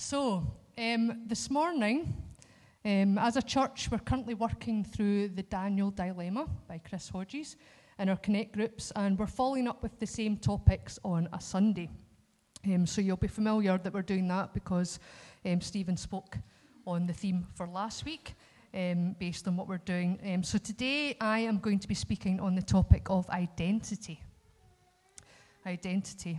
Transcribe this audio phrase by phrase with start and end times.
[0.00, 0.46] So,
[0.78, 2.14] um, this morning,
[2.84, 7.56] um, as a church, we're currently working through the Daniel Dilemma by Chris Hodges
[7.98, 11.90] in our Connect groups, and we're following up with the same topics on a Sunday.
[12.64, 15.00] Um, so, you'll be familiar that we're doing that because
[15.44, 16.38] um, Stephen spoke
[16.86, 18.34] on the theme for last week.
[18.72, 20.20] Um, based on what we're doing.
[20.32, 24.22] Um, so, today I am going to be speaking on the topic of identity.
[25.66, 26.38] Identity.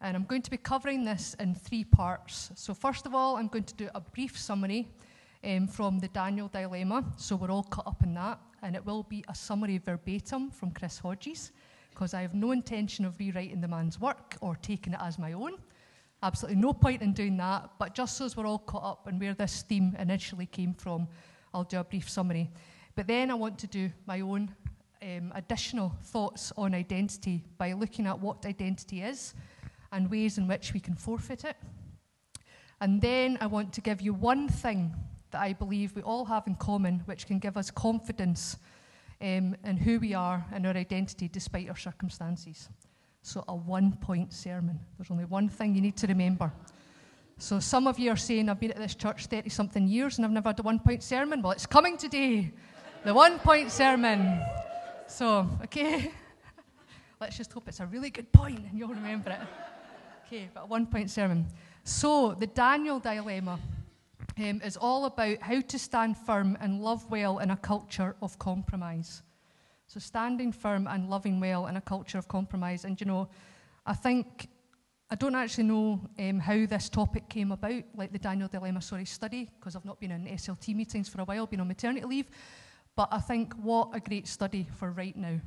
[0.00, 2.50] And I'm going to be covering this in three parts.
[2.54, 4.88] So, first of all, I'm going to do a brief summary
[5.42, 7.04] um, from the Daniel Dilemma.
[7.16, 8.38] So, we're all caught up in that.
[8.62, 11.52] And it will be a summary verbatim from Chris Hodges,
[11.90, 15.32] because I have no intention of rewriting the man's work or taking it as my
[15.32, 15.52] own.
[16.22, 17.70] Absolutely no point in doing that.
[17.78, 21.08] But just as we're all caught up and where this theme initially came from,
[21.54, 22.50] I'll do a brief summary.
[22.94, 24.54] But then I want to do my own
[25.02, 29.34] um, additional thoughts on identity by looking at what identity is
[29.96, 31.56] and ways in which we can forfeit it.
[32.80, 34.94] And then I want to give you one thing
[35.30, 38.58] that I believe we all have in common, which can give us confidence
[39.22, 42.68] um, in who we are and our identity despite our circumstances.
[43.22, 44.78] So, a one point sermon.
[44.98, 46.52] There's only one thing you need to remember.
[47.38, 50.26] So, some of you are saying, I've been at this church 30 something years and
[50.26, 51.42] I've never had a one point sermon.
[51.42, 52.52] Well, it's coming today.
[53.04, 54.40] The one point sermon.
[55.08, 56.12] So, okay.
[57.20, 59.40] Let's just hope it's a really good point and you'll remember it.
[60.26, 61.46] Okay, but a one point sermon.
[61.84, 63.60] So, the Daniel dilemma
[64.38, 68.36] um, is all about how to stand firm and love well in a culture of
[68.40, 69.22] compromise.
[69.86, 72.84] So, standing firm and loving well in a culture of compromise.
[72.84, 73.28] And, you know,
[73.86, 74.48] I think,
[75.08, 79.04] I don't actually know um, how this topic came about, like the Daniel Dilemma, sorry,
[79.04, 82.30] study, because I've not been in SLT meetings for a while, been on maternity leave.
[82.96, 85.38] But I think what a great study for right now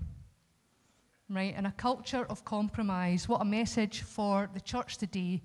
[1.29, 1.55] right?
[1.55, 5.41] In a culture of compromise, what a message for the church today,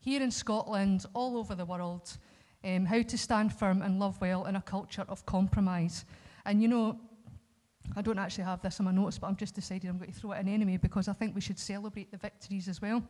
[0.00, 2.18] here in Scotland, all over the world,
[2.64, 6.04] um, how to stand firm and love well in a culture of compromise.
[6.44, 6.98] And you know,
[7.96, 10.18] I don't actually have this in my notes, but I'm just decided I'm going to
[10.18, 13.02] throw it in anyway because I think we should celebrate the victories as well.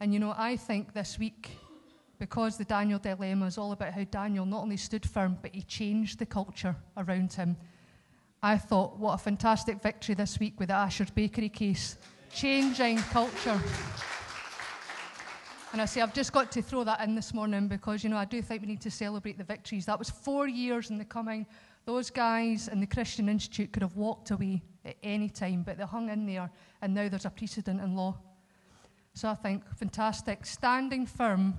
[0.00, 1.50] And you know, I think this week,
[2.18, 5.62] because the Daniel dilemma is all about how Daniel not only stood firm, but he
[5.62, 7.56] changed the culture around him.
[8.42, 11.98] I thought, what a fantastic victory this week with the Asher's Bakery case,
[12.32, 13.60] changing culture.
[15.72, 18.16] And I say, I've just got to throw that in this morning because, you know,
[18.16, 19.86] I do think we need to celebrate the victories.
[19.86, 21.46] That was four years in the coming.
[21.84, 25.84] Those guys in the Christian Institute could have walked away at any time, but they
[25.84, 28.16] hung in there, and now there's a precedent in law.
[29.12, 30.46] So I think, fantastic.
[30.46, 31.54] Standing firm,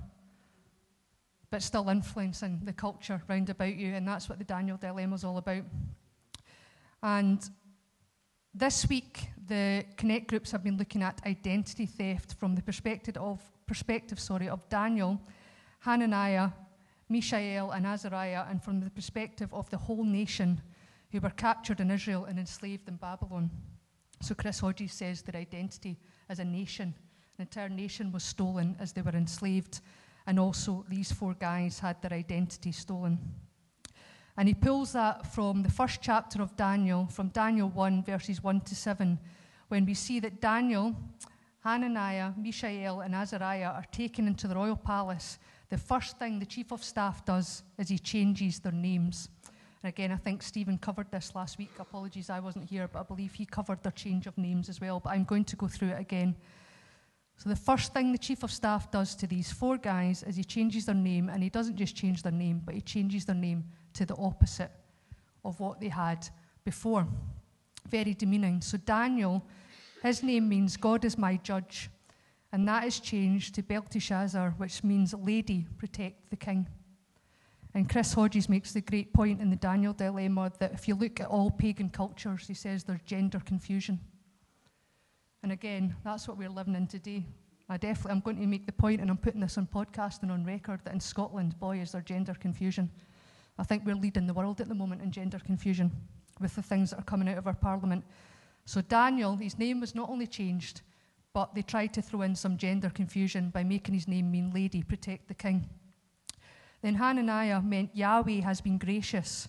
[1.50, 5.24] but still influencing the culture round about you, and that's what the Daniel Dilemma is
[5.24, 5.62] all about.
[7.02, 7.42] And
[8.54, 13.40] this week, the Connect groups have been looking at identity theft from the perspective of,
[13.66, 15.20] perspective, sorry, of Daniel,
[15.80, 16.50] Hananiah,
[17.08, 20.60] Mishael, and Azariah, and from the perspective of the whole nation
[21.10, 23.50] who were captured in Israel and enslaved in Babylon.
[24.20, 25.98] So Chris Hodges says their identity
[26.28, 26.94] as a nation,
[27.36, 29.80] an entire nation was stolen as they were enslaved,
[30.26, 33.18] and also these four guys had their identity stolen.
[34.36, 38.60] And he pulls that from the first chapter of Daniel, from Daniel 1, verses 1
[38.62, 39.18] to 7,
[39.68, 40.96] when we see that Daniel,
[41.60, 45.38] Hananiah, Mishael, and Azariah are taken into the royal palace.
[45.68, 49.28] The first thing the chief of staff does is he changes their names.
[49.82, 51.70] And again, I think Stephen covered this last week.
[51.78, 54.98] Apologies, I wasn't here, but I believe he covered their change of names as well.
[54.98, 56.36] But I'm going to go through it again.
[57.36, 60.44] So, the first thing the chief of staff does to these four guys is he
[60.44, 63.64] changes their name, and he doesn't just change their name, but he changes their name
[63.94, 64.70] to the opposite
[65.44, 66.28] of what they had
[66.64, 67.06] before.
[67.88, 68.60] Very demeaning.
[68.60, 69.44] So, Daniel,
[70.02, 71.90] his name means God is my judge,
[72.52, 76.66] and that is changed to Belteshazzar, which means lady, protect the king.
[77.74, 81.20] And Chris Hodges makes the great point in the Daniel dilemma that if you look
[81.20, 83.98] at all pagan cultures, he says there's gender confusion.
[85.42, 87.24] And again, that's what we're living in today.
[87.68, 90.30] I definitely, I'm going to make the point, and I'm putting this on podcast and
[90.30, 92.90] on record, that in Scotland, boy, is there gender confusion.
[93.58, 95.90] I think we're leading the world at the moment in gender confusion
[96.40, 98.04] with the things that are coming out of our parliament.
[98.64, 100.82] So, Daniel, his name was not only changed,
[101.32, 104.82] but they tried to throw in some gender confusion by making his name mean lady,
[104.82, 105.68] protect the king.
[106.82, 109.48] Then Hananiah meant Yahweh has been gracious,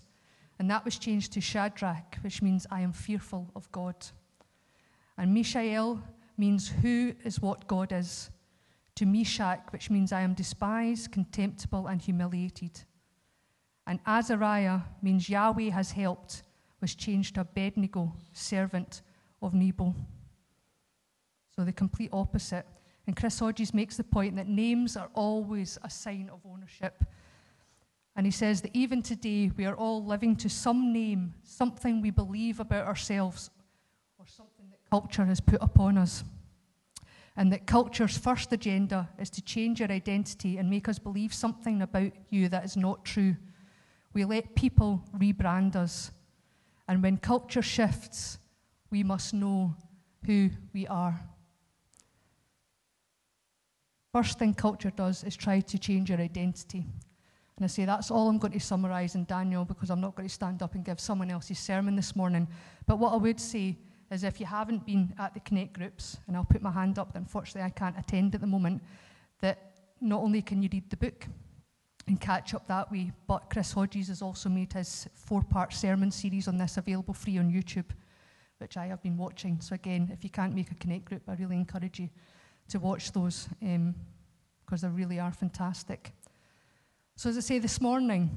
[0.59, 3.95] and that was changed to Shadrach, which means I am fearful of God.
[5.17, 6.01] And Mishael
[6.37, 8.29] means who is what God is,
[8.95, 12.83] to Meshach, which means I am despised, contemptible, and humiliated.
[13.85, 16.43] And Azariah means Yahweh has helped,
[16.81, 19.01] was changed to Abednego, servant
[19.41, 19.93] of Nebo.
[21.55, 22.65] So the complete opposite.
[23.05, 27.03] And Chris Hodges makes the point that names are always a sign of ownership.
[28.15, 32.11] And he says that even today, we are all living to some name, something we
[32.11, 33.49] believe about ourselves,
[34.17, 36.23] or something that culture has put upon us.
[37.35, 41.81] And that culture's first agenda is to change your identity and make us believe something
[41.81, 43.35] about you that is not true.
[44.13, 46.11] We let people rebrand us.
[46.87, 48.37] And when culture shifts,
[48.89, 49.75] we must know
[50.25, 51.19] who we are.
[54.11, 56.85] First thing culture does is try to change your identity.
[57.55, 60.27] And I say that's all I'm going to summarise in Daniel because I'm not going
[60.27, 62.47] to stand up and give someone else's sermon this morning.
[62.85, 63.77] But what I would say
[64.11, 67.15] is if you haven't been at the Connect groups, and I'll put my hand up
[67.15, 68.83] unfortunately I can't attend at the moment,
[69.41, 71.27] that not only can you read the book
[72.07, 76.11] and catch up that way, but Chris Hodges has also made his four part sermon
[76.11, 77.89] series on this available free on YouTube,
[78.57, 79.61] which I have been watching.
[79.61, 82.09] So, again, if you can't make a Connect group, I really encourage you
[82.69, 83.95] to watch those because um,
[84.81, 86.11] they really are fantastic.
[87.15, 88.29] So, as I say this morning,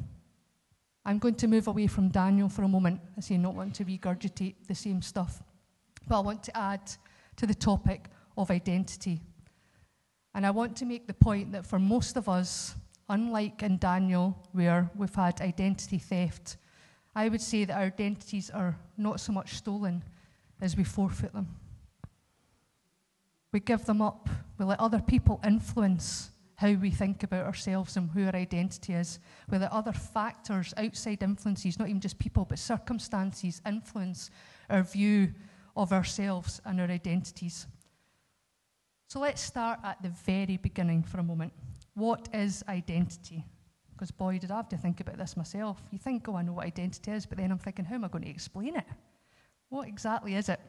[1.04, 3.00] I'm going to move away from Daniel for a moment.
[3.16, 5.42] I say not want to regurgitate the same stuff,
[6.06, 6.80] but I want to add
[7.36, 9.20] to the topic of identity.
[10.34, 12.74] And I want to make the point that for most of us,
[13.08, 16.56] unlike in Daniel, where we've had identity theft,
[17.14, 20.02] I would say that our identities are not so much stolen
[20.60, 21.48] as we forfeit them.
[23.52, 24.28] We give them up.
[24.58, 29.18] We let other people influence how we think about ourselves and who our identity is.
[29.50, 34.30] We let other factors, outside influences, not even just people, but circumstances, influence
[34.68, 35.32] our view
[35.76, 37.66] of ourselves and our identities.
[39.08, 41.52] So let's start at the very beginning for a moment.
[41.96, 43.42] What is identity?
[43.94, 45.80] Because, boy, did I have to think about this myself.
[45.90, 48.08] You think, oh, I know what identity is, but then I'm thinking, how am I
[48.08, 48.84] going to explain it?
[49.70, 50.60] What exactly is it?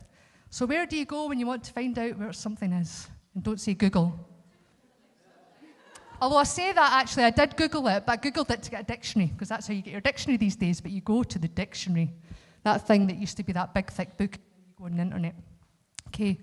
[0.50, 3.09] So, where do you go when you want to find out where something is?
[3.35, 4.18] And don't say Google.
[6.21, 8.83] Although I say that actually, I did Google it, but I Googled it to get
[8.83, 10.80] a dictionary, because that's how you get your dictionary these days.
[10.80, 12.13] But you go to the dictionary,
[12.63, 15.35] that thing that used to be that big, thick book, you go on the internet.
[16.07, 16.39] Okay,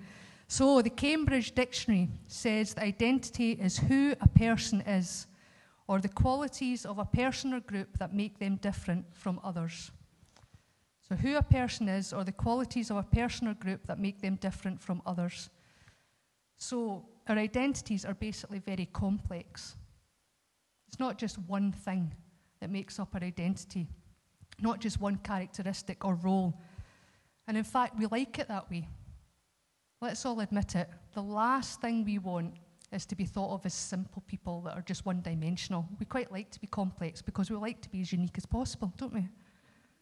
[0.46, 5.26] so the Cambridge Dictionary says that identity is who a person is,
[5.87, 9.91] or the qualities of a person or group that make them different from others.
[11.06, 14.23] So, who a person is, or the qualities of a person or group that make
[14.23, 15.50] them different from others.
[16.56, 19.76] So, our identities are basically very complex.
[20.88, 22.14] It's not just one thing
[22.61, 23.87] that makes up our identity,
[24.61, 26.58] not just one characteristic or role.
[27.47, 28.88] And in fact, we like it that way.
[30.04, 30.90] Let's all admit it.
[31.14, 32.56] The last thing we want
[32.92, 35.88] is to be thought of as simple people that are just one dimensional.
[35.98, 38.92] We quite like to be complex because we like to be as unique as possible,
[38.98, 39.20] don't we?
[39.20, 39.28] We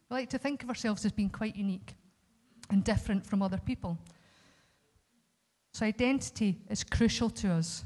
[0.09, 1.95] like to think of ourselves as being quite unique
[2.69, 3.97] and different from other people.
[5.71, 7.85] So, identity is crucial to us.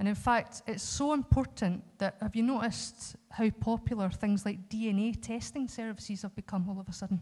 [0.00, 5.16] And in fact, it's so important that have you noticed how popular things like DNA
[5.22, 7.20] testing services have become all of a sudden?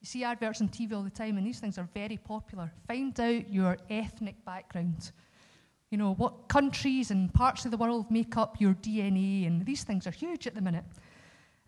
[0.00, 2.72] You see adverts on TV all the time, and these things are very popular.
[2.88, 5.12] Find out your ethnic background.
[5.90, 9.84] You know, what countries and parts of the world make up your DNA, and these
[9.84, 10.84] things are huge at the minute.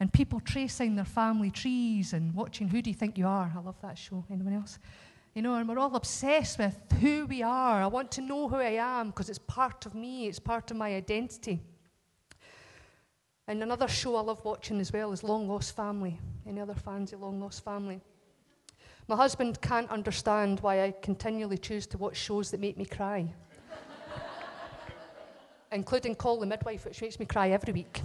[0.00, 3.52] And people tracing their family trees and watching Who Do You Think You Are?
[3.55, 4.25] I love that show.
[4.31, 4.79] Anyone else?
[5.34, 7.82] You know, and we're all obsessed with who we are.
[7.82, 10.76] I want to know who I am because it's part of me, it's part of
[10.76, 11.61] my identity.
[13.46, 16.19] And another show I love watching as well is Long Lost Family.
[16.46, 18.01] Any other fans of Long Lost Family?
[19.08, 23.26] My husband can't understand why I continually choose to watch shows that make me cry,
[25.72, 28.00] including Call the Midwife, which makes me cry every week.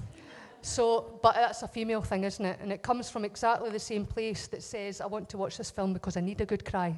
[0.61, 2.59] So, but that's a female thing, isn't it?
[2.61, 5.69] And it comes from exactly the same place that says, I want to watch this
[5.69, 6.95] film because I need a good cry.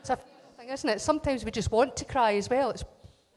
[0.00, 0.18] It's a
[0.58, 1.00] thing, isn't it?
[1.00, 2.70] Sometimes we just want to cry as well.
[2.70, 2.84] It's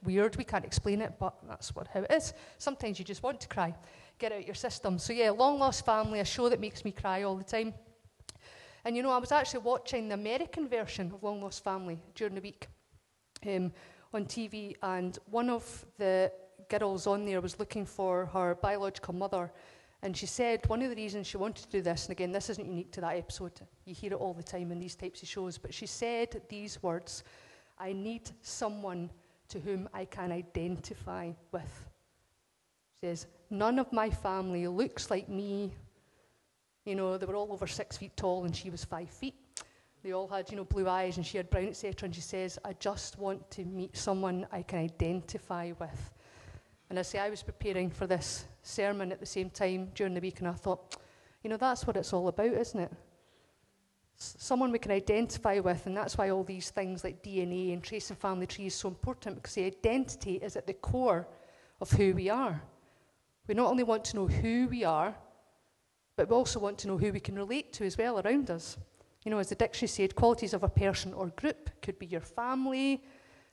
[0.04, 2.34] weird, we can't explain it, but that's what how it is.
[2.58, 3.74] Sometimes you just want to cry,
[4.18, 4.98] get out your system.
[4.98, 7.74] So yeah, Long Lost Family, a show that makes me cry all the time.
[8.88, 12.36] And you know, I was actually watching the American version of Long Lost Family during
[12.36, 12.70] the week
[13.46, 13.74] um,
[14.14, 16.32] on TV, and one of the
[16.70, 19.52] girls on there was looking for her biological mother,
[20.04, 22.50] and she said one of the reasons she wanted to do this, and again, this
[22.50, 25.28] isn't unique to that episode, you hear it all the time in these types of
[25.28, 27.26] shows, but she said these words
[27.78, 29.10] I need someone
[29.50, 31.90] to whom I can identify with.
[32.94, 35.74] She says, None of my family looks like me.
[36.88, 39.36] You know, they were all over six feet tall, and she was five feet.
[40.04, 42.06] They all had, you know, blue eyes, and she had brown, etc.
[42.06, 46.14] And she says, I just want to meet someone I can identify with.
[46.90, 50.22] And I say, I was preparing for this sermon at the same time during the
[50.22, 50.96] week, and I thought,
[51.44, 52.92] you know, that's what it's all about, isn't it?
[54.20, 58.16] someone we can identify with, and that's why all these things like DNA and tracing
[58.16, 61.28] family trees is so important because the identity is at the core
[61.82, 62.60] of who we are.
[63.46, 65.16] We not only want to know who we are,
[66.18, 68.76] but we also want to know who we can relate to as well around us.
[69.24, 72.22] You know, as the dictionary said, qualities of a person or group could be your
[72.22, 73.04] family,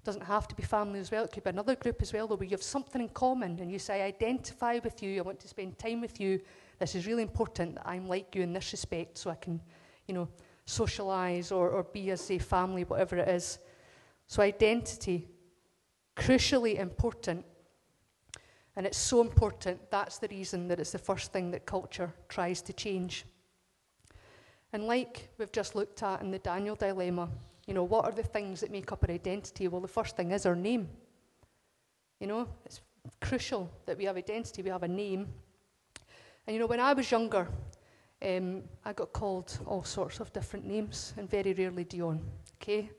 [0.03, 2.39] doesn't have to be family as well, it could be another group as well, though,
[2.41, 5.49] you have something in common and you say, I identify with you, I want to
[5.49, 6.41] spend time with you.
[6.79, 9.61] This is really important that I'm like you in this respect so I can,
[10.07, 10.29] you know,
[10.67, 13.59] socialize or, or be as a family, whatever it is.
[14.27, 15.29] So, identity,
[16.17, 17.45] crucially important.
[18.77, 22.61] And it's so important, that's the reason that it's the first thing that culture tries
[22.63, 23.25] to change.
[24.73, 27.29] And like we've just looked at in the Daniel dilemma,
[27.67, 29.69] you know, what are the things that make up our identity?
[29.69, 30.89] Well, the first thing is our name.
[32.19, 32.81] You know, it's
[33.21, 35.29] crucial that we have identity, we have a name.
[36.47, 37.49] And you know, when I was younger,
[38.25, 42.21] um, I got called all sorts of different names, and very rarely Dion.
[42.61, 42.91] Okay?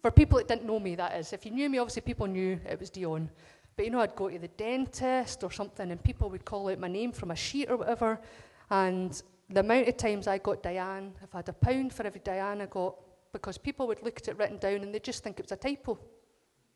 [0.00, 1.32] For people that didn't know me, that is.
[1.32, 3.30] If you knew me, obviously people knew it was Dion.
[3.76, 6.78] But you know, I'd go to the dentist or something, and people would call out
[6.78, 8.18] my name from a sheet or whatever.
[8.70, 12.20] And the amount of times I got Diane, if I had a pound for every
[12.24, 12.96] Diane I got,
[13.32, 15.56] because people would look at it written down and they'd just think it was a
[15.56, 15.98] typo.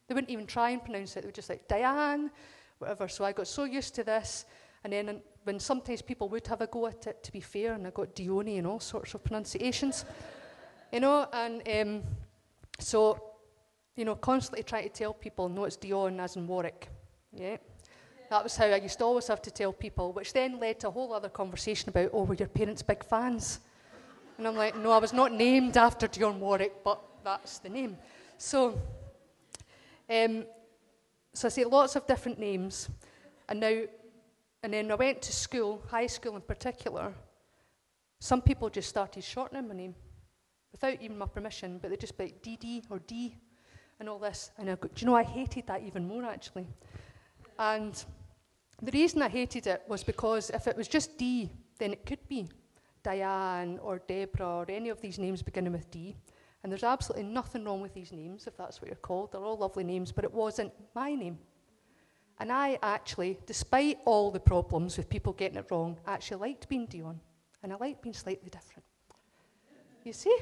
[0.07, 1.23] They wouldn't even try and pronounce it.
[1.23, 2.31] They would just like, Diane,
[2.79, 3.09] whatever.
[3.09, 4.45] So I got so used to this.
[4.85, 7.87] And then when sometimes people would have a go at it, to be fair, and
[7.87, 10.05] I got Dione and all sorts of pronunciations,
[10.93, 12.03] you know, and um,
[12.79, 13.30] so,
[13.97, 16.89] you know, constantly trying to tell people, no, it's Dion as in Warwick,
[17.33, 17.57] yeah.
[18.31, 20.89] That was how I used to always have to tell people, which then led to
[20.89, 23.61] a whole other conversation about, oh, were your parents big fans?
[24.39, 27.99] And I'm like, no, I was not named after Dionne Warwick, but that's the name.
[28.39, 28.81] So,
[30.09, 30.45] um,
[31.35, 32.89] so I say lots of different names.
[33.49, 33.83] And now
[34.63, 37.15] and then I went to school, high school in particular.
[38.19, 39.95] Some people just started shortening my name
[40.73, 43.37] without even my permission, but they just like DD or D
[44.01, 44.51] and all this.
[44.59, 46.67] And I go, do you know, I hated that even more actually.
[47.59, 48.03] And
[48.83, 52.27] the reason I hated it was because if it was just D, then it could
[52.29, 52.49] be
[53.03, 56.17] Diane or Deborah or any of these names beginning with D.
[56.63, 59.33] And there's absolutely nothing wrong with these names, if that's what you're called.
[59.33, 61.39] They're all lovely names, but it wasn't my name.
[62.39, 66.87] And I actually, despite all the problems with people getting it wrong, actually liked being
[66.87, 67.21] Dion.
[67.63, 68.85] And I liked being slightly different.
[70.05, 70.35] You see?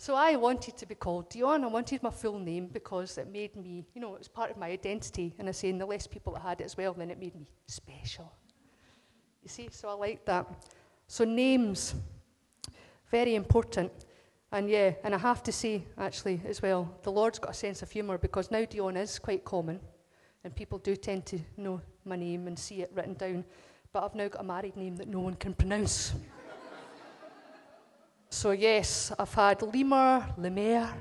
[0.00, 1.62] So I wanted to be called Dion.
[1.62, 4.56] I wanted my full name because it made me, you know, it was part of
[4.56, 5.34] my identity.
[5.38, 7.34] And I say, and the less people that had it as well, then it made
[7.34, 8.32] me special.
[9.42, 9.68] You see?
[9.70, 10.46] So I liked that.
[11.06, 11.94] So names,
[13.10, 13.92] very important.
[14.50, 17.82] And yeah, and I have to say, actually, as well, the Lord's got a sense
[17.82, 19.80] of humour because now Dion is quite common.
[20.44, 23.44] And people do tend to know my name and see it written down.
[23.92, 26.14] But I've now got a married name that no one can pronounce.
[28.30, 30.94] So, yes, I've had Lemur, Lemaire.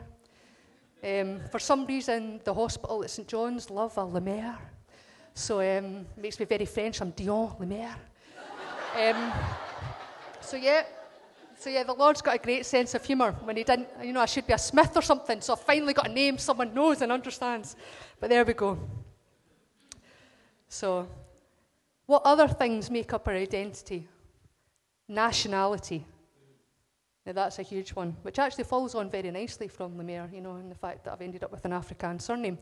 [1.01, 4.57] Um, for some reason, the hospital at St John's love a Lemaire.
[5.33, 7.01] So, um, makes me very French.
[7.01, 7.95] I'm Dion Lemaire.
[8.98, 9.31] um,
[10.41, 10.83] so, yeah.
[11.59, 13.33] So yeah, the Lord's got a great sense of humour.
[13.43, 15.41] When he didn't, you know, I should be a Smith or something.
[15.41, 17.75] So I finally got a name someone knows and understands.
[18.17, 18.79] But there we go.
[20.69, 21.09] So,
[22.05, 24.07] what other things make up our identity?
[25.09, 26.05] Nationality.
[27.29, 30.55] Now, that's a huge one, which actually follows on very nicely from Lemaire, you know,
[30.55, 32.57] and the fact that I've ended up with an African surname.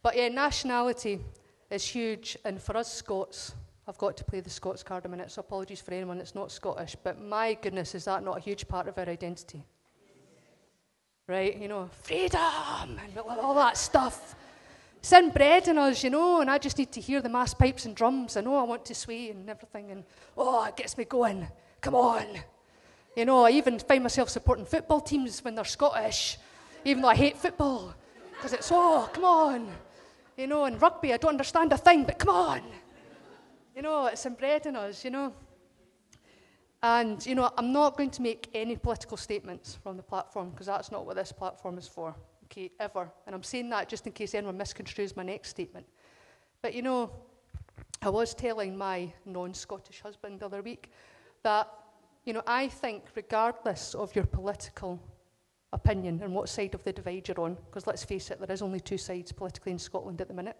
[0.00, 1.18] But yeah, nationality
[1.72, 3.56] is huge, and for us Scots,
[3.88, 6.52] I've got to play the Scots card a minute, so apologies for anyone that's not
[6.52, 9.64] Scottish, but my goodness, is that not a huge part of our identity?
[11.26, 12.40] Right, you know, freedom
[13.02, 14.36] and all that stuff.
[14.98, 17.86] It's inbred in us, you know, and I just need to hear the mass pipes
[17.86, 18.36] and drums.
[18.36, 20.04] I know I want to sway and everything, and
[20.38, 21.48] oh, it gets me going.
[21.80, 22.26] Come on.
[23.16, 26.38] You know, I even find myself supporting football teams when they're Scottish,
[26.84, 27.94] even though I hate football,
[28.32, 29.68] because it's, oh, come on.
[30.36, 32.60] You know, in rugby, I don't understand a thing, but come on.
[33.74, 35.32] You know, it's inbred in us, you know.
[36.82, 40.66] And, you know, I'm not going to make any political statements from the platform because
[40.66, 42.14] that's not what this platform is for
[42.46, 43.10] okay, ever.
[43.26, 45.86] And I'm saying that just in case anyone misconstrues my next statement.
[46.62, 47.10] But you know,
[48.02, 50.90] I was telling my non Scottish husband the other week
[51.42, 51.68] that,
[52.26, 55.00] you know, I think regardless of your political
[55.72, 58.62] opinion and what side of the divide you're on, because let's face it, there is
[58.62, 60.56] only two sides politically in Scotland at the minute.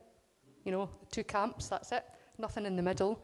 [0.65, 2.05] You know, two camps, that's it,
[2.39, 3.21] nothing in the middle.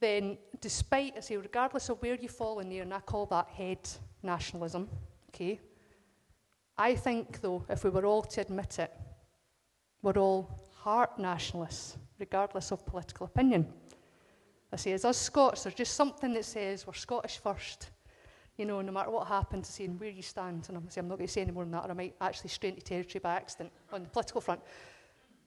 [0.00, 3.48] Then, despite, I say, regardless of where you fall in there, and I call that
[3.48, 3.88] head
[4.22, 4.88] nationalism,
[5.30, 5.60] okay,
[6.76, 8.92] I think, though, if we were all to admit it,
[10.02, 13.72] we're all heart nationalists, regardless of political opinion.
[14.74, 17.90] I say, as us Scots, there's just something that says we're Scottish first.
[18.56, 21.28] You know, no matter what happens, saying where you stand, and I'm, I'm not going
[21.28, 23.70] to say any more than that, or I might actually stray into territory by accident
[23.92, 24.60] on the political front.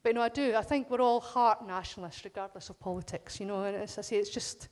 [0.01, 0.55] But you know, I do.
[0.55, 3.38] I think we're all heart nationalists, regardless of politics.
[3.41, 4.69] You know, and as I say, it's just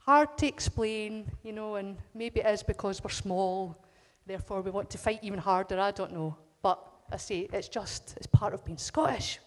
[0.00, 1.30] hard to explain.
[1.42, 3.82] You know, and maybe it is because we're small,
[4.26, 5.80] therefore we want to fight even harder.
[5.80, 9.38] I don't know, but I say it's just it's part of being Scottish,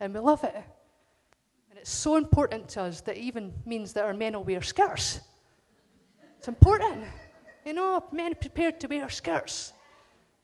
[0.00, 0.56] and we love it.
[1.72, 5.20] And it's so important to us that even means that our men will wear skirts.
[6.36, 7.02] It's important.
[7.64, 9.72] You know, men prepared to wear skirts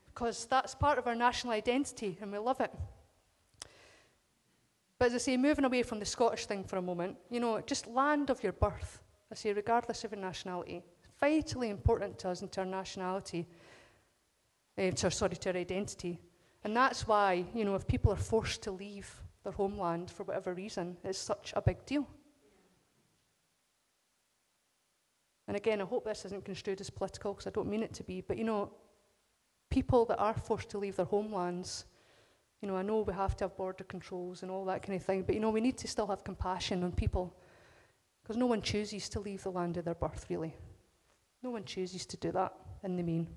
[0.07, 2.73] because that's part of our national identity and we love it.
[4.97, 7.61] But as I say, moving away from the Scottish thing for a moment, you know,
[7.61, 10.81] just land of your birth, I say, regardless of your nationality,
[11.19, 13.47] vitally important to us and to our nationality,
[14.79, 16.19] eh, to sorry, to our identity.
[16.63, 20.53] And that's why, you know, if people are forced to leave their homeland for whatever
[20.53, 22.07] reason, it's such a big deal.
[25.47, 28.03] And again, I hope this isn't construed as political because I don't mean it to
[28.03, 28.71] be, but you know,
[29.69, 31.85] people that are forced to leave their homelands,
[32.61, 35.03] you know, I know we have to have border controls and all that kind of
[35.03, 37.35] thing, but you know, we need to still have compassion on people
[38.21, 40.53] because no one chooses to leave the land of their birth, really.
[41.41, 42.53] No one chooses to do that
[42.83, 43.27] in the main.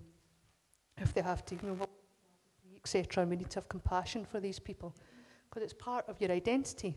[0.98, 1.86] If they have to, you know,
[2.76, 3.24] etc.
[3.24, 4.94] We need to have compassion for these people
[5.52, 6.96] because it's part of your identity,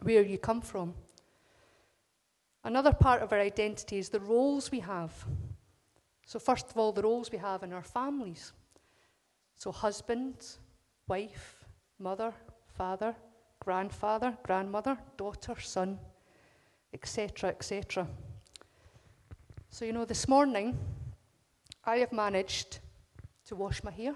[0.00, 0.94] where you come from.
[2.64, 5.12] Another part of our identity is the roles we have.
[6.24, 8.52] So, first of all, the roles we have in our families.
[9.56, 10.36] So, husband,
[11.06, 11.66] wife,
[11.98, 12.32] mother,
[12.78, 13.14] father,
[13.60, 15.98] grandfather, grandmother, daughter, son,
[16.94, 18.08] etc., etc.
[19.68, 20.78] So, you know, this morning
[21.84, 22.78] I have managed
[23.48, 24.14] to wash my hair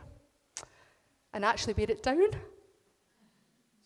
[1.35, 2.31] and actually wear it down.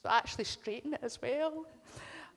[0.04, 1.64] So, actually straighten it as well.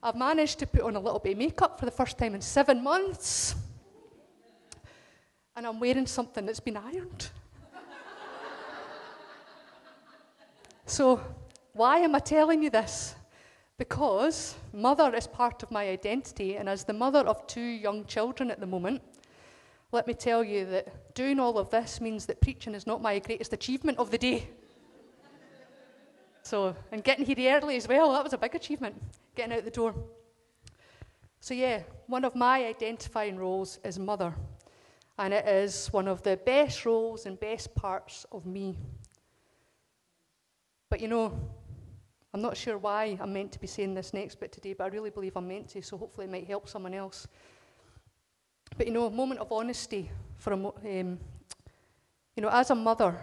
[0.01, 2.39] I've managed to put on a little bit of makeup for the first time in
[2.39, 3.55] seven months.
[5.53, 7.29] And I'm wearing something that's been ironed.
[10.85, 11.19] so,
[11.73, 13.15] why am I telling you this?
[13.77, 18.49] Because mother is part of my identity, and as the mother of two young children
[18.49, 19.01] at the moment,
[19.91, 23.19] let me tell you that doing all of this means that preaching is not my
[23.19, 24.47] greatest achievement of the day.
[26.47, 28.95] So, and getting here early as well, that was a big achievement,
[29.35, 29.93] getting out the door.
[31.41, 34.33] So, yeah, one of my identifying roles is mother.
[35.17, 38.77] And it is one of the best roles and best parts of me.
[40.89, 41.37] But you know,
[42.33, 44.87] I'm not sure why I'm meant to be saying this next bit today, but I
[44.87, 47.27] really believe I'm meant to, so hopefully it might help someone else.
[48.77, 51.19] But you know, a moment of honesty for a mo- um,
[52.37, 53.19] you know, as a mother,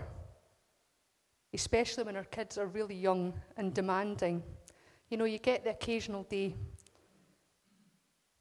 [1.55, 4.43] especially when our kids are really young and demanding.
[5.09, 6.55] You know, you get the occasional day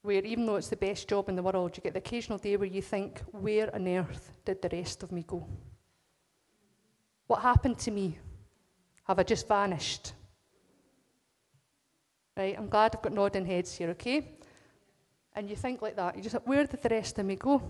[0.01, 2.57] where, even though it's the best job in the world, you get the occasional day
[2.57, 5.47] where you think, where on earth did the rest of me go?
[7.27, 8.17] What happened to me?
[9.05, 10.13] Have I just vanished?
[12.35, 14.31] Right, I'm glad I've got nodding heads here, okay?
[15.35, 16.17] And you think like that.
[16.17, 17.61] You just, where did the rest of me go?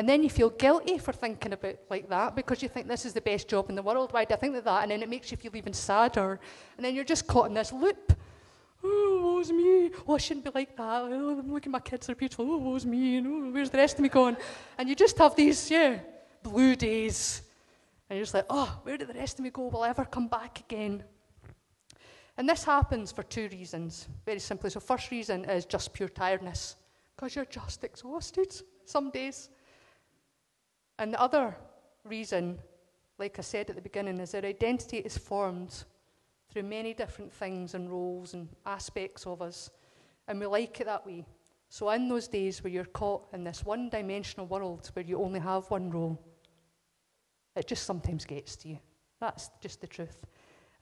[0.00, 3.12] And then you feel guilty for thinking about like that because you think this is
[3.12, 4.14] the best job in the world.
[4.14, 4.82] Why do I think like that?
[4.84, 6.40] And then it makes you feel even sadder.
[6.78, 8.14] And then you're just caught in this loop.
[8.82, 9.90] Oh, woe's me.
[10.08, 11.02] Oh, I shouldn't be like that.
[11.02, 12.50] Oh, look at my kids, they're beautiful.
[12.50, 13.18] Oh, woe's me.
[13.18, 14.38] And oh, where's the rest of me going?
[14.78, 15.98] And you just have these, yeah,
[16.42, 17.42] blue days.
[18.08, 19.68] And you're just like, oh, where did the rest of me go?
[19.68, 21.04] Will I ever come back again?
[22.38, 24.70] And this happens for two reasons, very simply.
[24.70, 26.76] So, first reason is just pure tiredness,
[27.14, 28.50] because you're just exhausted
[28.86, 29.50] some days.
[31.00, 31.56] And the other
[32.04, 32.58] reason,
[33.18, 35.84] like I said at the beginning, is that identity is formed
[36.50, 39.70] through many different things and roles and aspects of us.
[40.28, 41.24] And we like it that way.
[41.70, 45.40] So, in those days where you're caught in this one dimensional world where you only
[45.40, 46.20] have one role,
[47.56, 48.78] it just sometimes gets to you.
[49.20, 50.26] That's just the truth.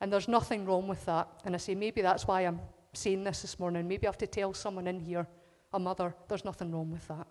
[0.01, 1.29] And there's nothing wrong with that.
[1.45, 2.59] And I say, maybe that's why I'm
[2.91, 3.87] saying this this morning.
[3.87, 5.27] Maybe I have to tell someone in here,
[5.71, 7.27] a mother, there's nothing wrong with that.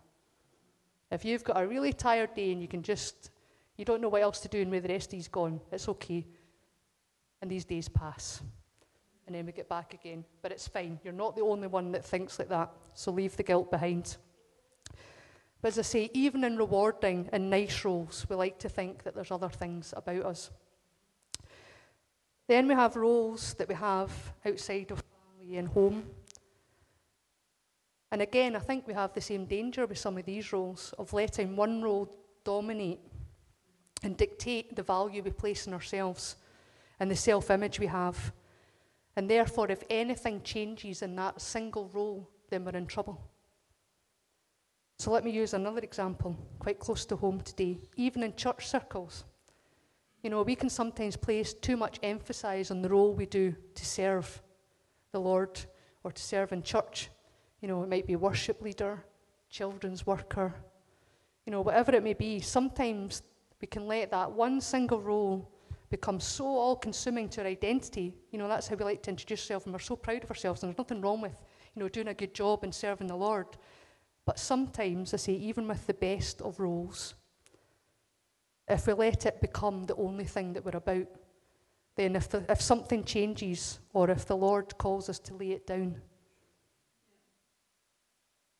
[1.11, 3.31] If you've got a really tired day and you can just,
[3.77, 6.27] you don't know what else to do and where the rest you's gone, it's okay.
[7.41, 8.43] And these days pass.
[9.27, 10.25] And then we get back again.
[10.43, 10.99] But it's fine.
[11.05, 12.73] You're not the only one that thinks like that.
[12.95, 14.17] So leave the guilt behind.
[15.61, 19.15] But as I say, even in rewarding and nice roles, we like to think that
[19.15, 20.51] there's other things about us.
[22.47, 24.11] Then we have roles that we have
[24.47, 25.03] outside of
[25.39, 26.05] family and home.
[28.11, 31.13] And again, I think we have the same danger with some of these roles of
[31.13, 33.01] letting one role dominate
[34.03, 36.37] and dictate the value we place in ourselves
[37.01, 38.33] and the self image we have.
[39.17, 43.21] And therefore, if anything changes in that single role, then we're in trouble.
[44.99, 49.25] So let me use another example, quite close to home today, even in church circles.
[50.23, 53.87] You know, we can sometimes place too much emphasis on the role we do to
[53.87, 54.43] serve
[55.13, 55.61] the Lord
[56.03, 57.11] or to serve in church.
[57.61, 59.05] You know, it might be worship leader,
[59.51, 60.55] children's worker,
[61.45, 62.41] you know, whatever it may be.
[62.41, 63.23] Sometimes
[63.61, 65.51] we can let that one single role
[65.91, 68.15] become so all consuming to our identity.
[68.31, 70.63] You know, that's how we like to introduce ourselves, and we're so proud of ourselves,
[70.63, 71.37] and there's nothing wrong with,
[71.75, 73.47] you know, doing a good job and serving the Lord.
[74.25, 77.15] But sometimes, I say, even with the best of roles,
[78.69, 81.07] if we let it become the only thing that we're about,
[81.97, 85.67] then if, the, if something changes or if the Lord calls us to lay it
[85.67, 86.01] down,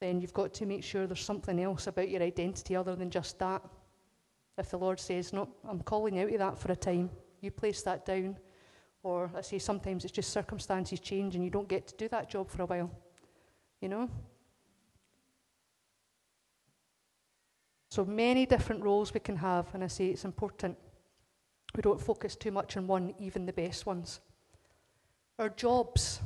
[0.01, 3.39] then you've got to make sure there's something else about your identity other than just
[3.39, 3.63] that.
[4.57, 7.83] If the Lord says, No, I'm calling out of that for a time, you place
[7.83, 8.37] that down.
[9.03, 12.29] Or I say sometimes it's just circumstances change and you don't get to do that
[12.29, 12.91] job for a while.
[13.81, 14.11] You know?
[17.91, 20.77] So many different roles we can have, and I say it's important
[21.75, 24.21] we don't focus too much on one, even the best ones.
[25.39, 26.21] Our jobs,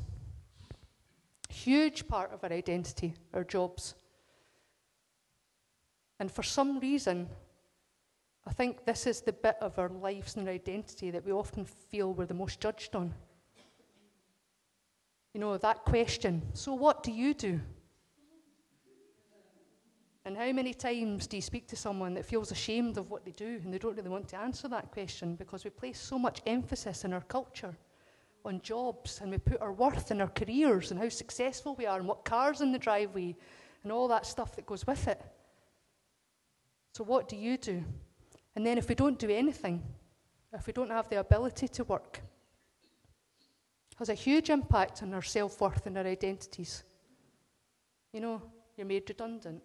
[1.52, 3.94] huge part of our identity, our jobs.
[6.18, 7.28] And for some reason,
[8.46, 11.64] I think this is the bit of our lives and our identity that we often
[11.64, 13.14] feel we're the most judged on.
[15.34, 17.60] You know, that question so what do you do?
[20.24, 23.32] And how many times do you speak to someone that feels ashamed of what they
[23.32, 26.40] do and they don't really want to answer that question because we place so much
[26.46, 27.74] emphasis in our culture
[28.44, 31.98] on jobs and we put our worth in our careers and how successful we are
[31.98, 33.34] and what cars in the driveway
[33.82, 35.20] and all that stuff that goes with it.
[36.94, 37.84] So, what do you do?
[38.54, 39.82] And then, if we don't do anything,
[40.52, 42.20] if we don't have the ability to work,
[44.02, 46.82] has a huge impact on our self worth and our identities.
[48.12, 48.42] You know,
[48.76, 49.62] you're made redundant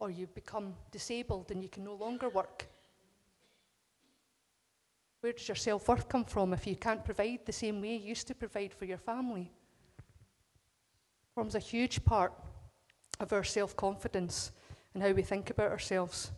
[0.00, 2.66] or you become disabled and you can no longer work.
[5.22, 8.08] Where does your self worth come from if you can't provide the same way you
[8.08, 9.52] used to provide for your family?
[11.36, 12.32] Forms a huge part
[13.20, 14.50] of our self confidence
[14.92, 16.32] and how we think about ourselves.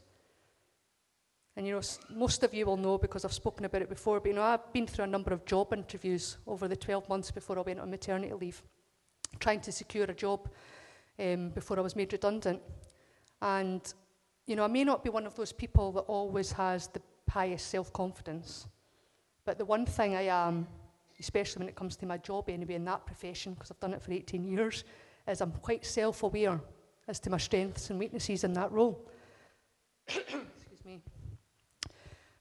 [1.57, 4.29] And you know, most of you will know because I've spoken about it before, but
[4.29, 7.59] you know, I've been through a number of job interviews over the 12 months before
[7.59, 8.62] I went on maternity leave,
[9.40, 10.51] trying to secure a job
[11.18, 12.61] um, before I was made redundant.
[13.40, 13.81] And,
[14.47, 17.68] you know, I may not be one of those people that always has the highest
[17.68, 18.66] self confidence,
[19.44, 20.66] but the one thing I am,
[21.20, 24.02] especially when it comes to my job anyway in that profession, because I've done it
[24.02, 24.85] for 18 years,
[25.28, 26.61] is I'm quite self aware
[27.09, 29.09] as to my strengths and weaknesses in that role.
[30.09, 31.00] Excuse me.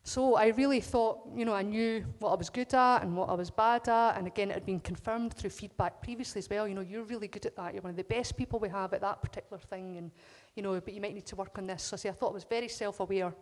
[0.06, 3.30] So I really thought, you know, I knew what I was good at and what
[3.30, 4.18] I was bad at.
[4.18, 6.68] And again, it had been confirmed through feedback previously as well.
[6.68, 7.74] You know, you're really good at that.
[7.74, 9.96] You're one of the best people we have at that particular thing.
[9.98, 10.12] And,
[10.56, 11.84] you know, but you might need to work on this.
[11.84, 13.28] So I, I thought I was very self aware.
[13.28, 13.36] And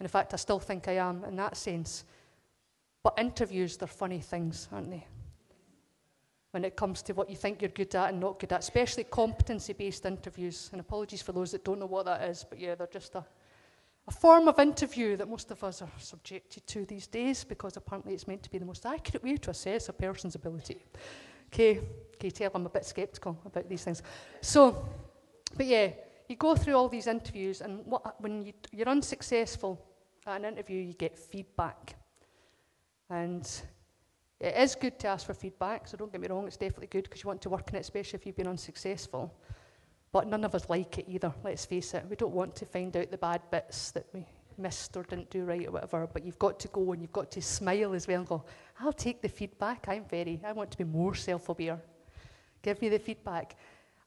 [0.00, 2.04] in fact, I still think I am in that sense.
[3.04, 5.06] But interviews, they're funny things, aren't they?
[6.50, 9.04] When it comes to what you think you're good at and not good at, especially
[9.04, 10.70] competency based interviews.
[10.72, 13.24] And apologies for those that don't know what that is, but yeah, they're just a
[14.06, 18.12] a form of interview that most of us are subjected to these days because apparently
[18.12, 20.84] it's meant to be the most accurate way to assess a person's ability.
[21.46, 21.80] Okay,
[22.14, 24.02] okay, tell I'm a bit skeptical about these things.
[24.42, 24.86] So,
[25.56, 25.90] but yeah,
[26.28, 29.80] you go through all these interviews, and what, when you, you're unsuccessful
[30.26, 31.96] at an interview, you get feedback.
[33.10, 33.48] And
[34.40, 37.04] it is good to ask for feedback, so don't get me wrong, it's definitely good
[37.04, 39.32] because you want to work on it, especially if you've been unsuccessful.
[40.12, 42.04] But none of us like it either, let's face it.
[42.08, 44.26] We don't want to find out the bad bits that we
[44.58, 47.30] missed or didn't do right or whatever, but you've got to go and you've got
[47.32, 48.44] to smile as well and go,
[48.80, 49.86] I'll take the feedback.
[49.88, 51.80] I'm very, I want to be more self aware.
[52.62, 53.56] Give me the feedback.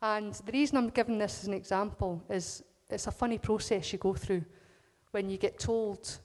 [0.01, 3.99] And the reason I'm giving this as an example is it's a funny process you
[3.99, 4.43] go through
[5.11, 6.19] when you get told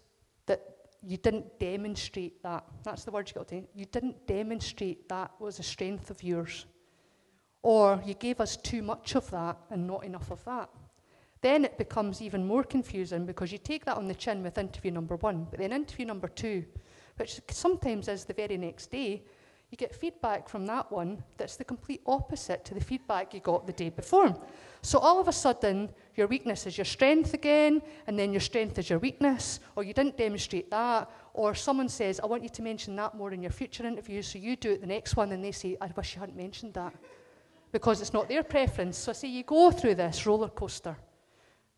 [1.05, 2.65] you didn't demonstrate that.
[2.85, 3.63] That's the word you got to.
[3.75, 6.67] You didn't demonstrate that was a strength of yours.
[7.63, 10.69] Or you gave us too much of that and not enough of that.
[11.41, 14.93] Then it becomes even more confusing because you take that on the chin with interview
[14.93, 16.65] number one, but then interview number two,
[17.17, 19.25] which sometimes is the very next day,
[19.71, 23.67] you get feedback from that one that's the complete opposite to the feedback you got
[23.67, 24.37] the day before.
[24.83, 28.79] So all of a sudden, your weakness is your strength again, and then your strength
[28.79, 32.63] is your weakness, or you didn't demonstrate that, or someone says, I want you to
[32.63, 35.43] mention that more in your future interviews, so you do it the next one, and
[35.43, 36.95] they say, I wish you hadn't mentioned that
[37.73, 38.99] because it's not their preference.
[38.99, 40.97] So I say you go through this roller coaster,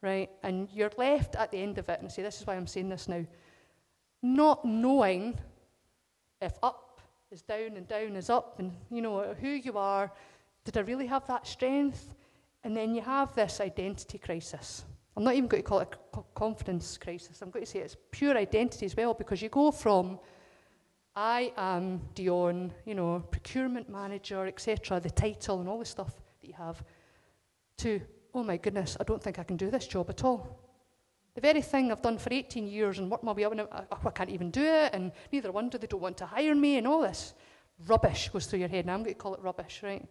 [0.02, 0.28] right?
[0.42, 2.88] And you're left at the end of it, and say, this is why I'm saying
[2.88, 3.24] this now,
[4.22, 5.38] not knowing
[6.42, 10.10] if up is down and down is up, and you know who you are.
[10.64, 12.14] Did I really have that strength?
[12.64, 14.84] And then you have this identity crisis.
[15.16, 17.40] I'm not even going to call it a confidence crisis.
[17.40, 20.18] I'm going to say it's pure identity as well because you go from
[21.16, 26.48] I am Dion, you know, procurement manager, etc., the title and all the stuff that
[26.48, 26.82] you have,
[27.78, 28.00] to,
[28.34, 30.58] oh my goodness, I don't think I can do this job at all.
[31.36, 33.84] The very thing I've done for 18 years and worked my way up, and I,
[33.90, 36.86] I can't even do it, and neither wonder they don't want to hire me, and
[36.86, 37.34] all this
[37.86, 38.84] rubbish goes through your head.
[38.84, 40.04] And I'm going to call it rubbish, right?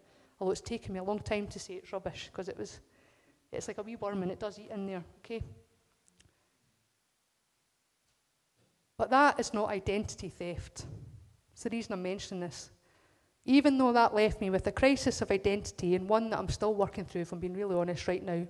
[0.44, 2.82] Although it's taken me a long time to say it's rubbish because it was,
[3.50, 5.42] it's like a wee worm and it does eat in there, okay?
[8.98, 10.86] But that is not identity theft.
[11.54, 12.72] It's the reason I'm mentioning this.
[13.46, 16.74] Even though that left me with a crisis of identity and one that I'm still
[16.74, 18.46] working through, if I'm being really honest right now,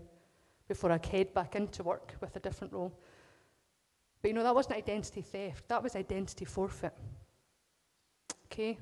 [0.67, 2.91] before I head back into work with a different role.
[4.19, 6.95] But you know, that wasn't identity theft, that was identity forfeit.
[8.45, 8.79] Okay?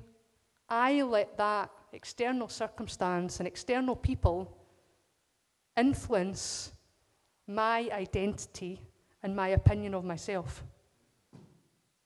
[0.66, 4.56] I let that external circumstance and external people
[5.76, 6.72] influence
[7.46, 8.80] my identity
[9.22, 10.64] and my opinion of myself.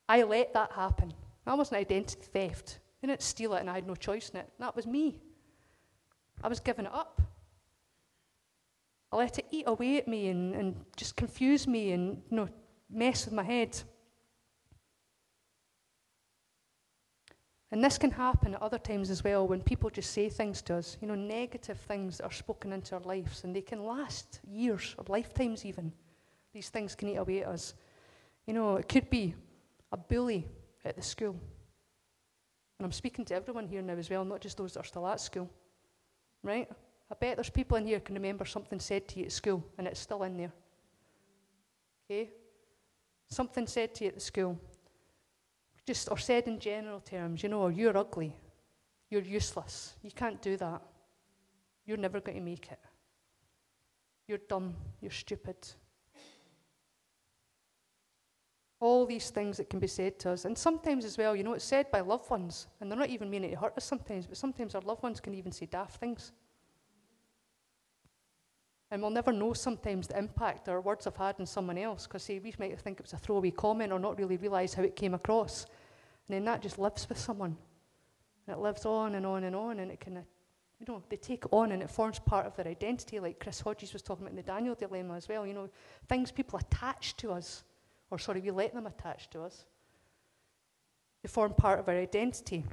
[0.09, 1.13] I let that happen.
[1.45, 2.79] That wasn't identity theft.
[3.01, 4.49] I didn't steal it and I had no choice in it.
[4.59, 5.19] That was me.
[6.43, 7.21] I was giving it up.
[9.11, 12.49] I let it eat away at me and, and just confuse me and you know,
[12.89, 13.81] mess with my head.
[17.71, 20.75] And this can happen at other times as well when people just say things to
[20.75, 24.39] us, you know, negative things that are spoken into our lives, and they can last
[24.47, 25.91] years or lifetimes even.
[26.53, 27.73] These things can eat away at us.
[28.45, 29.35] You know, it could be
[29.91, 30.47] a bully
[30.85, 31.35] at the school.
[32.79, 35.07] And I'm speaking to everyone here now as well, not just those that are still
[35.07, 35.49] at school.
[36.43, 36.69] Right?
[37.11, 39.87] I bet there's people in here can remember something said to you at school and
[39.87, 40.53] it's still in there.
[42.05, 42.29] Okay?
[43.29, 44.57] Something said to you at the school
[45.87, 48.35] just or said in general terms, you know, you're ugly,
[49.09, 50.81] you're useless, you can't do that,
[51.85, 52.79] you're never going to make it,
[54.27, 55.55] you're dumb, you're stupid.
[58.79, 61.53] All these things that can be said to us, and sometimes as well, you know,
[61.53, 64.37] it's said by loved ones, and they're not even meaning to hurt us sometimes, but
[64.37, 66.33] sometimes our loved ones can even say daft things.
[68.89, 72.23] And we'll never know sometimes the impact our words have had on someone else because,
[72.23, 74.95] say, we might think it was a throwaway comment or not really realise how it
[74.95, 75.65] came across.
[76.27, 77.55] And then that just lives with someone.
[78.45, 81.45] And it lives on and on and on, and it can, you know, they take
[81.51, 84.37] on and it forms part of their identity, like Chris Hodges was talking about in
[84.37, 85.45] the Daniel dilemma as well.
[85.45, 85.69] You know,
[86.07, 87.63] things people attach to us,
[88.09, 89.65] or sorry, we let them attach to us,
[91.23, 92.63] they form part of our identity.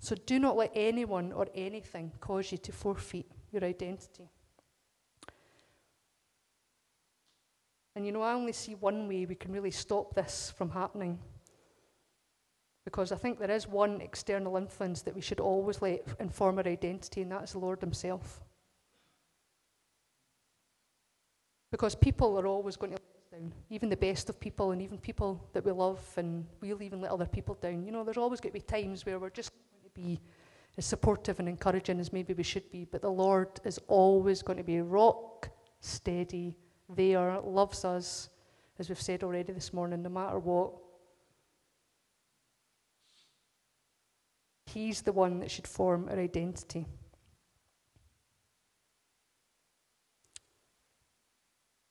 [0.00, 4.28] So do not let anyone or anything cause you to forfeit your identity.
[7.96, 11.18] And you know, I only see one way we can really stop this from happening.
[12.84, 16.66] Because I think there is one external influence that we should always let inform our
[16.66, 18.42] identity, and that is the Lord Himself.
[21.70, 24.82] Because people are always going to let us down, even the best of people, and
[24.82, 27.84] even people that we love, and we'll even let other people down.
[27.84, 30.20] You know, there's always going to be times where we're just going to be
[30.76, 34.58] as supportive and encouraging as maybe we should be, but the Lord is always going
[34.58, 35.48] to be rock
[35.80, 36.54] steady
[36.88, 38.28] there, loves us,
[38.78, 40.72] as we've said already this morning, no matter what.
[44.74, 46.84] He's the one that should form our identity.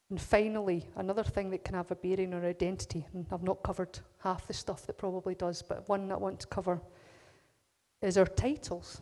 [0.09, 3.99] And finally, another thing that can have a bearing on identity, and I've not covered
[4.19, 6.81] half the stuff that probably does, but one that I want to cover
[8.01, 9.01] is our titles.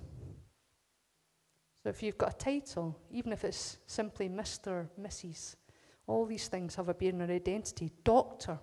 [1.81, 5.55] So if you've got a title, even if it's simply Mr., Mrs.,
[6.05, 7.91] all these things have a bearing on identity.
[8.03, 8.59] Doctor,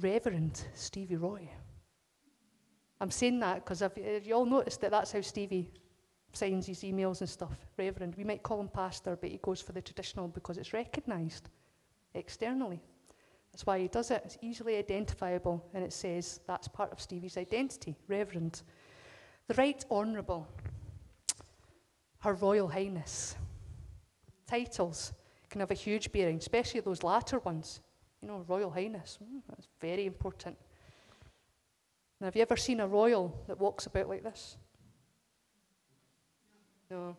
[0.00, 1.50] Reverend Stevie Roy.
[3.00, 5.70] I'm saying that because have you all noticed that that's how Stevie
[6.32, 7.56] signs his emails and stuff?
[7.76, 8.14] Reverend.
[8.16, 11.48] We might call him pastor, but he goes for the traditional because it's recognised
[12.14, 12.82] externally.
[13.52, 14.22] That's why he does it.
[14.24, 17.96] It's easily identifiable, and it says that's part of Stevie's identity.
[18.06, 18.62] Reverend.
[19.46, 20.46] The Right Honourable,
[22.20, 23.36] Her Royal Highness.
[24.46, 25.12] Titles
[25.48, 27.80] can have a huge bearing, especially those latter ones.
[28.20, 30.56] You know, Royal Highness, mm, that's very important.
[32.20, 34.56] Now, have you ever seen a royal that walks about like this?
[36.90, 37.16] No.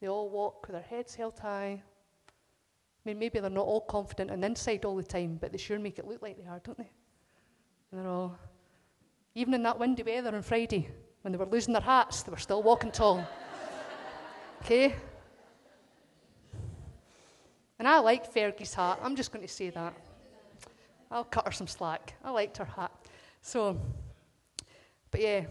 [0.00, 1.82] They all walk with their heads held high.
[3.06, 5.78] I mean, maybe they're not all confident and inside all the time, but they sure
[5.78, 6.90] make it look like they are, don't they?
[7.90, 8.36] And they're all,
[9.34, 10.88] even in that windy weather on Friday,
[11.22, 13.26] when they were losing their hats, they were still walking tall.
[14.62, 14.94] okay?
[17.78, 18.98] And I liked Fergie's hat.
[19.02, 19.94] I'm just going to say that.
[21.10, 22.14] I'll cut her some slack.
[22.24, 22.90] I liked her hat.
[23.40, 23.80] So,
[25.16, 25.46] but yeah,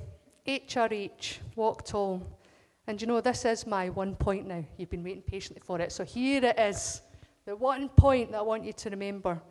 [0.46, 2.40] HRH, walk tall.
[2.86, 4.64] And you know, this is my one point now.
[4.78, 5.92] You've been waiting patiently for it.
[5.92, 7.02] So here it is.
[7.46, 9.42] The one point that I want you to remember.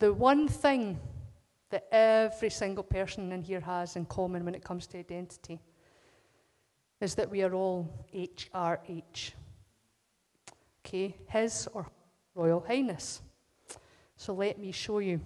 [0.00, 0.98] The one thing
[1.70, 5.60] that every single person in here has in common when it comes to identity
[7.00, 9.34] is that we are all HRH.
[10.84, 11.86] Okay, His or
[12.34, 13.22] Royal Highness.
[14.16, 15.20] So let me show you.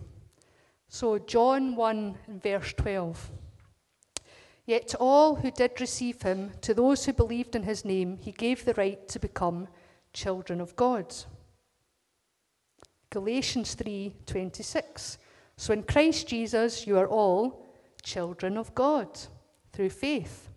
[0.87, 3.31] So, John 1 verse 12.
[4.69, 8.33] Yet to all who did receive him, to those who believed in his name, he
[8.33, 9.67] gave the right to become
[10.13, 11.15] children of God.
[13.09, 15.17] Galatians 3:26.
[15.57, 17.65] So in Christ Jesus you are all
[18.03, 19.09] children of God
[19.73, 20.51] through faith.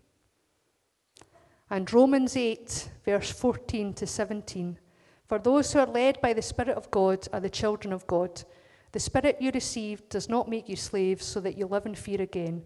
[1.70, 4.78] And Romans 8 verse 14 to 17.
[5.24, 8.44] For those who are led by the Spirit of God are the children of God.
[8.92, 12.22] The Spirit you received does not make you slaves so that you live in fear
[12.22, 12.66] again.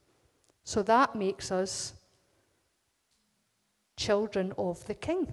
[0.71, 1.91] So that makes us
[3.97, 5.27] children of the King.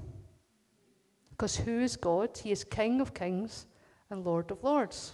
[1.30, 2.36] Because who is God?
[2.42, 3.66] He is King of kings
[4.10, 5.12] and Lord of lords.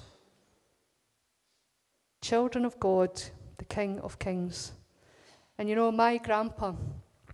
[2.23, 3.23] Children of God,
[3.59, 4.73] the King of kings.
[5.59, 6.73] And you know, my grandpa,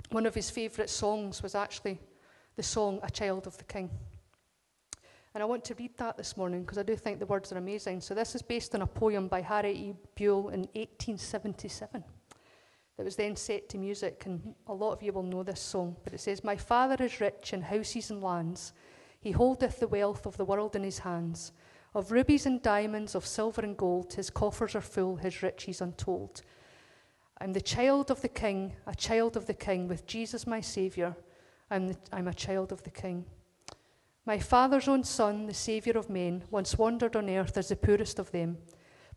[0.08, 2.00] one of his favourite songs was actually
[2.56, 3.88] the song A Child of the King.
[5.32, 7.58] And I want to read that this morning because I do think the words are
[7.58, 8.00] amazing.
[8.00, 9.94] So, this is based on a poem by Harry E.
[10.16, 12.02] Buell in 1877
[13.00, 14.24] that was then set to music.
[14.26, 15.96] And a lot of you will know this song.
[16.04, 18.74] But it says, My father is rich in houses and lands.
[19.22, 21.52] He holdeth the wealth of the world in his hands.
[21.94, 26.42] Of rubies and diamonds, of silver and gold, his coffers are full, his riches untold.
[27.40, 31.16] I'm the child of the king, a child of the king, with Jesus my Saviour.
[31.70, 33.24] I'm, I'm a child of the king.
[34.26, 38.18] My father's own son, the Saviour of men, once wandered on earth as the poorest
[38.18, 38.58] of them.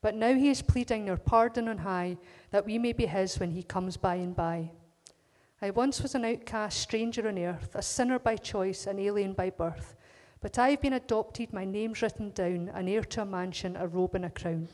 [0.03, 2.17] But now he is pleading our pardon on high,
[2.51, 4.69] that we may be his when he comes by and by.
[5.61, 9.49] I once was an outcast, stranger on earth, a sinner by choice, an alien by
[9.49, 9.95] birth.
[10.41, 14.15] But I've been adopted, my name's written down, an heir to a mansion, a robe
[14.15, 14.67] and a crown.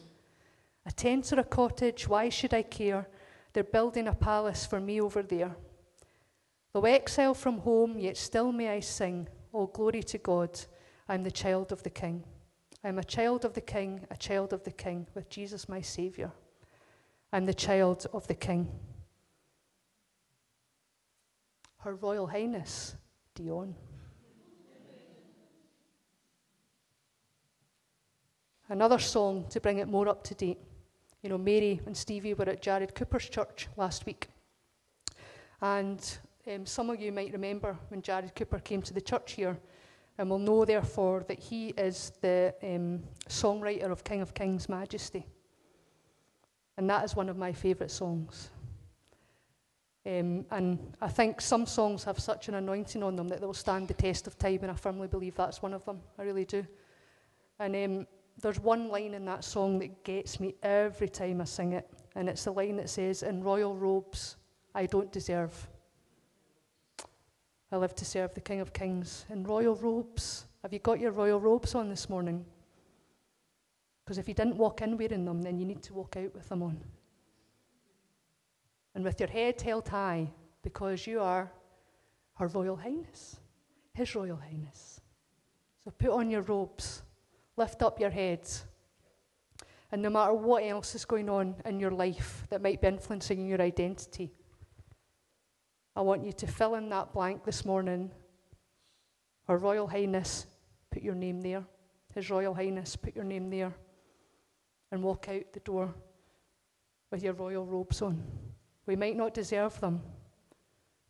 [0.88, 3.08] A tent or a cottage, why should I care?
[3.54, 5.56] They're building a palace for me over there.
[6.74, 10.60] Though exiled from home, yet still may I sing all glory to God.
[11.08, 12.24] I'm the child of the King.
[12.82, 16.32] I'm a child of the King, a child of the King, with Jesus my Saviour.
[17.34, 18.70] I'm the child of the King.
[21.80, 22.96] Her Royal Highness,
[23.36, 23.76] Dion.
[28.70, 30.60] Another song to bring it more up to date.
[31.22, 34.28] You know, Mary and Stevie were at Jarrod Cooper's church last week.
[35.62, 39.58] And um, some of you might remember when Jarrod Cooper came to the church here,
[40.20, 45.26] and we'll know, therefore, that he is the um, songwriter of King of Kings' Majesty.
[46.78, 48.50] And that is one of my favourite songs.
[50.06, 53.88] Um, and I think some songs have such an anointing on them that they'll stand
[53.88, 56.02] the test of time, and I firmly believe that's one of them.
[56.18, 56.68] I really do.
[57.58, 58.08] And um,
[58.42, 62.28] there's one line in that song that gets me every time I sing it, and
[62.28, 64.36] it's the line that says, In royal robes
[64.76, 65.70] I don't deserve.
[67.72, 70.46] I live to serve the King of Kings in royal robes.
[70.64, 72.44] Have you got your royal robes on this morning?
[74.04, 76.50] Because if you didn't walk in wearing them, then you need to walk out with
[76.50, 76.80] them on.
[78.96, 80.32] And with your head held high,
[80.64, 81.52] because you are
[82.34, 83.40] Her Royal Highness,
[83.94, 85.00] His Royal Highness.
[85.84, 87.04] So put on your robes,
[87.56, 88.66] lift up your heads,
[89.92, 93.48] and no matter what else is going on in your life that might be influencing
[93.48, 94.32] your identity,
[96.00, 98.10] I want you to fill in that blank this morning.
[99.50, 100.46] Her Royal Highness,
[100.92, 101.66] put your name there.
[102.16, 103.74] His Royal Highness, put your name there.
[104.94, 105.94] And walk out the door
[107.12, 108.24] with your royal robes on.
[108.86, 110.02] We might not deserve them,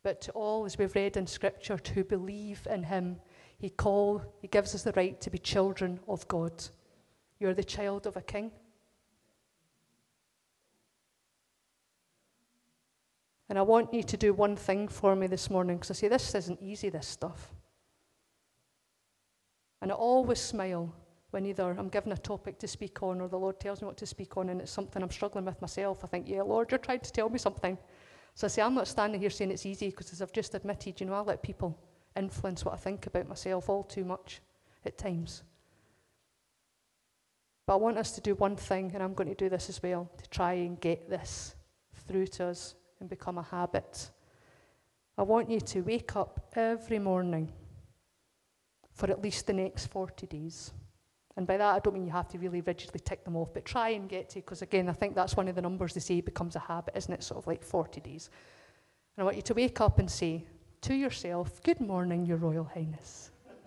[0.02, 3.20] but to all, as we've read in Scripture, who believe in Him,
[3.58, 6.64] He call, He gives us the right to be children of God.
[7.38, 8.50] You're the child of a king.
[13.50, 16.06] And I want you to do one thing for me this morning because I say
[16.06, 17.52] this isn't easy, this stuff.
[19.82, 20.94] And I always smile
[21.32, 23.96] when either I'm given a topic to speak on or the Lord tells me what
[23.96, 26.04] to speak on and it's something I'm struggling with myself.
[26.04, 27.76] I think, yeah, Lord, you're trying to tell me something.
[28.36, 31.00] So I say, I'm not standing here saying it's easy because as I've just admitted,
[31.00, 31.76] you know, I let people
[32.14, 34.42] influence what I think about myself all too much
[34.86, 35.42] at times.
[37.66, 39.82] But I want us to do one thing, and I'm going to do this as
[39.82, 41.56] well, to try and get this
[42.06, 44.10] through to us and become a habit.
[45.18, 47.52] I want you to wake up every morning
[48.92, 50.72] for at least the next 40 days.
[51.36, 53.64] And by that, I don't mean you have to really rigidly tick them off, but
[53.64, 56.20] try and get to, because again, I think that's one of the numbers they say
[56.20, 57.22] becomes a habit, isn't it?
[57.22, 58.30] Sort of like 40 days.
[59.16, 60.44] And I want you to wake up and say
[60.82, 63.30] to yourself, Good morning, Your Royal Highness.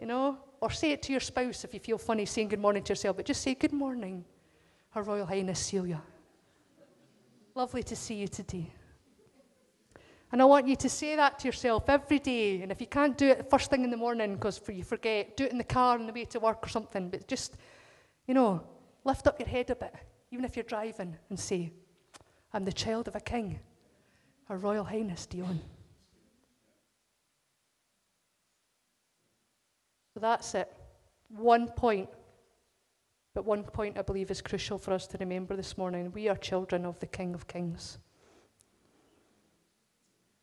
[0.00, 0.38] you know?
[0.60, 3.16] Or say it to your spouse if you feel funny saying good morning to yourself,
[3.16, 4.24] but just say, Good morning,
[4.90, 6.02] Her Royal Highness Celia.
[7.54, 8.72] Lovely to see you today.
[10.32, 12.62] And I want you to say that to yourself every day.
[12.62, 15.44] And if you can't do it first thing in the morning because you forget, do
[15.44, 17.10] it in the car on the way to work or something.
[17.10, 17.56] But just,
[18.26, 18.62] you know,
[19.04, 19.94] lift up your head a bit,
[20.30, 21.70] even if you're driving, and say,
[22.54, 23.60] I'm the child of a king,
[24.48, 25.60] Her Royal Highness Dion.
[30.14, 30.72] So that's it.
[31.28, 32.08] One point
[33.34, 36.36] but one point I believe is crucial for us to remember this morning we are
[36.36, 37.98] children of the King of Kings.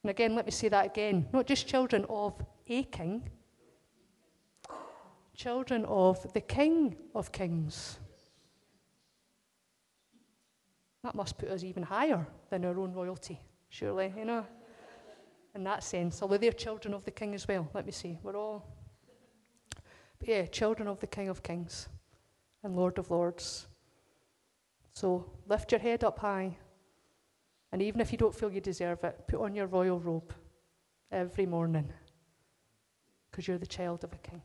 [0.04, 3.30] And again, let me say that again not just children of a king,
[5.36, 8.00] children of the King of Kings.
[11.04, 14.46] That must put us even higher than our own royalty, surely, you know,
[15.56, 16.22] in that sense.
[16.22, 18.18] Although they're children of the King as well, let me see.
[18.22, 18.66] We're all,
[20.18, 21.88] but yeah, children of the King of Kings
[22.64, 23.68] and Lord of Lords.
[24.94, 26.58] So lift your head up high,
[27.72, 30.34] and even if you don't feel you deserve it, put on your royal robe
[31.12, 31.92] every morning
[33.30, 34.42] because you're the child of a king.